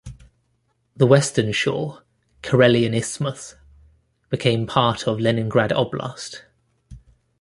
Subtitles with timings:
[0.95, 2.01] The western shore,
[2.41, 3.53] Karelian Isthmus,
[4.31, 6.41] became part of Leningrad Oblast.